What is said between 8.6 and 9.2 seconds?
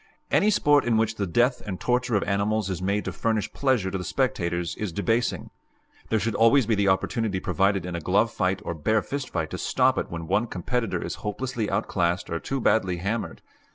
or bare